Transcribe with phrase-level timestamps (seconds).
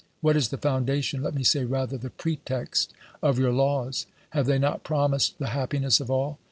[0.21, 4.07] What is the foundation, let me say rather, the pretext of your laws?
[4.31, 6.39] Have they not promised the happiness of all